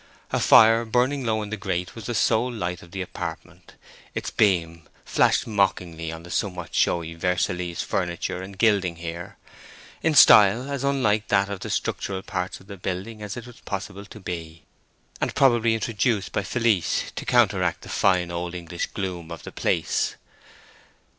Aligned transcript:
A 0.31 0.39
fire 0.39 0.83
burning 0.83 1.23
low 1.25 1.43
in 1.43 1.51
the 1.51 1.57
grate 1.57 1.93
was 1.93 2.07
the 2.07 2.15
sole 2.15 2.51
light 2.51 2.81
of 2.81 2.89
the 2.89 3.03
apartment; 3.03 3.75
its 4.15 4.31
beams 4.31 4.87
flashed 5.05 5.45
mockingly 5.45 6.11
on 6.11 6.23
the 6.23 6.31
somewhat 6.31 6.73
showy 6.73 7.13
Versaillese 7.13 7.83
furniture 7.83 8.41
and 8.41 8.57
gilding 8.57 8.95
here, 8.95 9.37
in 10.01 10.15
style 10.15 10.71
as 10.71 10.83
unlike 10.83 11.27
that 11.27 11.49
of 11.49 11.59
the 11.59 11.69
structural 11.69 12.23
parts 12.23 12.59
of 12.59 12.65
the 12.65 12.77
building 12.77 13.21
as 13.21 13.37
it 13.37 13.45
was 13.45 13.59
possible 13.59 14.05
to 14.05 14.19
be, 14.19 14.63
and 15.21 15.35
probably 15.35 15.75
introduced 15.75 16.31
by 16.31 16.41
Felice 16.41 17.11
to 17.15 17.23
counteract 17.23 17.81
the 17.81 17.89
fine 17.89 18.31
old 18.31 18.55
English 18.55 18.87
gloom 18.87 19.29
of 19.31 19.43
the 19.43 19.51
place. 19.51 20.15